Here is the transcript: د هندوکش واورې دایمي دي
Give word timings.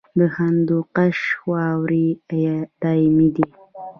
د 0.17 0.19
هندوکش 0.35 1.19
واورې 1.49 2.07
دایمي 2.81 3.29
دي 3.35 3.47